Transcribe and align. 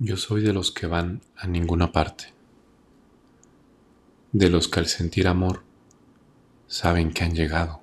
Yo 0.00 0.16
soy 0.16 0.42
de 0.42 0.52
los 0.52 0.70
que 0.70 0.86
van 0.86 1.22
a 1.34 1.48
ninguna 1.48 1.90
parte, 1.90 2.32
de 4.30 4.48
los 4.48 4.68
que 4.68 4.78
al 4.78 4.86
sentir 4.86 5.26
amor 5.26 5.64
saben 6.68 7.12
que 7.12 7.24
han 7.24 7.34
llegado. 7.34 7.80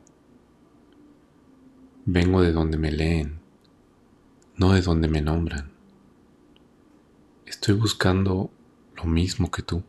Vengo 2.05 2.41
de 2.41 2.53
donde 2.53 2.77
me 2.77 2.93
leen, 2.93 3.41
no 4.55 4.71
de 4.71 4.81
donde 4.81 5.09
me 5.09 5.21
nombran. 5.21 5.73
Estoy 7.45 7.75
buscando 7.75 8.49
lo 8.95 9.03
mismo 9.03 9.51
que 9.51 9.61
tú, 9.61 9.83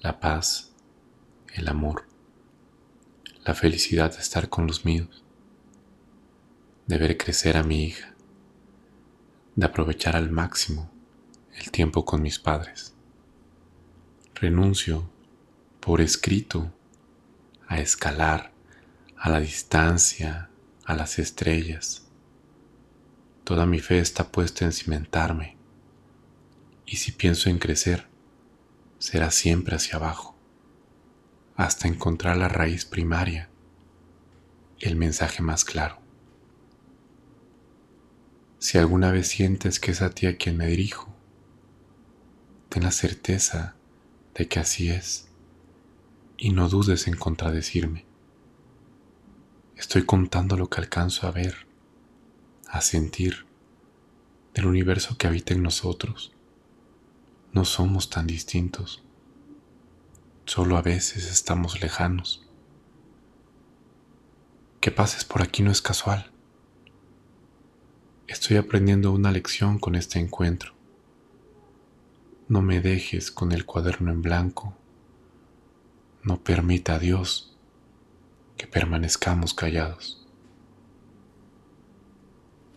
la 0.00 0.18
paz, 0.18 0.72
el 1.52 1.68
amor, 1.68 2.06
la 3.44 3.52
felicidad 3.52 4.14
de 4.14 4.22
estar 4.22 4.48
con 4.48 4.66
los 4.66 4.86
míos, 4.86 5.22
de 6.86 6.96
ver 6.96 7.18
crecer 7.18 7.58
a 7.58 7.62
mi 7.62 7.84
hija, 7.84 8.14
de 9.56 9.66
aprovechar 9.66 10.16
al 10.16 10.30
máximo 10.30 10.91
el 11.54 11.70
tiempo 11.70 12.04
con 12.04 12.22
mis 12.22 12.38
padres. 12.38 12.94
Renuncio 14.34 15.08
por 15.80 16.00
escrito 16.00 16.72
a 17.68 17.78
escalar 17.78 18.52
a 19.16 19.30
la 19.30 19.40
distancia, 19.40 20.50
a 20.84 20.94
las 20.94 21.18
estrellas. 21.18 22.06
Toda 23.44 23.66
mi 23.66 23.80
fe 23.80 23.98
está 23.98 24.30
puesta 24.30 24.64
en 24.64 24.72
cimentarme 24.72 25.56
y 26.86 26.96
si 26.96 27.12
pienso 27.12 27.48
en 27.48 27.58
crecer, 27.58 28.06
será 28.98 29.30
siempre 29.30 29.76
hacia 29.76 29.96
abajo, 29.96 30.36
hasta 31.56 31.88
encontrar 31.88 32.36
la 32.36 32.48
raíz 32.48 32.84
primaria, 32.84 33.48
el 34.78 34.96
mensaje 34.96 35.42
más 35.42 35.64
claro. 35.64 35.98
Si 38.58 38.78
alguna 38.78 39.10
vez 39.10 39.28
sientes 39.28 39.80
que 39.80 39.90
es 39.90 40.02
a 40.02 40.10
ti 40.10 40.26
a 40.26 40.36
quien 40.36 40.56
me 40.56 40.66
dirijo, 40.66 41.11
ten 42.72 42.84
la 42.84 42.90
certeza 42.90 43.74
de 44.34 44.48
que 44.48 44.58
así 44.58 44.88
es 44.88 45.28
y 46.38 46.52
no 46.52 46.70
dudes 46.70 47.06
en 47.06 47.16
contradecirme. 47.16 48.06
Estoy 49.76 50.06
contando 50.06 50.56
lo 50.56 50.70
que 50.70 50.80
alcanzo 50.80 51.26
a 51.26 51.32
ver, 51.32 51.66
a 52.66 52.80
sentir 52.80 53.44
del 54.54 54.64
universo 54.64 55.18
que 55.18 55.26
habita 55.26 55.52
en 55.52 55.62
nosotros. 55.62 56.32
No 57.52 57.66
somos 57.66 58.08
tan 58.08 58.26
distintos, 58.26 59.02
solo 60.46 60.78
a 60.78 60.82
veces 60.82 61.30
estamos 61.30 61.82
lejanos. 61.82 62.42
Que 64.80 64.90
pases 64.90 65.26
por 65.26 65.42
aquí 65.42 65.62
no 65.62 65.70
es 65.70 65.82
casual. 65.82 66.32
Estoy 68.28 68.56
aprendiendo 68.56 69.12
una 69.12 69.30
lección 69.30 69.78
con 69.78 69.94
este 69.94 70.18
encuentro. 70.20 70.72
No 72.52 72.60
me 72.60 72.82
dejes 72.82 73.30
con 73.30 73.52
el 73.52 73.64
cuaderno 73.64 74.12
en 74.12 74.20
blanco. 74.20 74.74
No 76.22 76.44
permita 76.44 76.96
a 76.96 76.98
Dios 76.98 77.56
que 78.58 78.66
permanezcamos 78.66 79.54
callados. 79.54 80.21